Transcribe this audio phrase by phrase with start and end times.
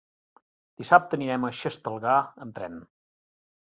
[0.83, 2.85] Dissabte anirem a Xestalgar amb tren.